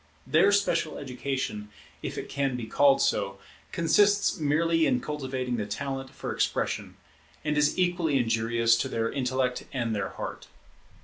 [0.25, 1.69] Their special education,
[2.01, 3.37] if it can be called so,
[3.71, 6.97] consists merely in cultivating the talent for expression,
[7.45, 10.47] and is equally injurious to their intellect and their heart.